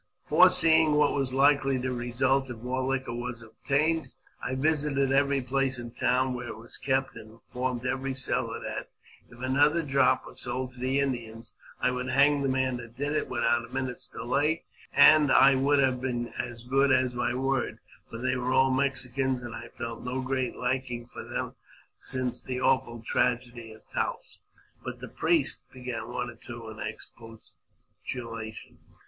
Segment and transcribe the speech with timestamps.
[0.19, 4.07] Foreseeing what was likely to result if more liquor was obtained,
[4.43, 8.89] I visited every place in town where it was kept, andj informed every seller that,
[9.29, 13.13] if another drop was sold to th( Indians, I would hang the man that did
[13.15, 17.77] it without a minute' delay; and I would have been as good as my word,
[18.09, 21.51] for they] were all Mexicans, and I had felt no great liking for thei
[21.95, 24.39] since the awful tragedy at Taos."
[24.83, 28.79] But the priest —"began one or two, in expostulation.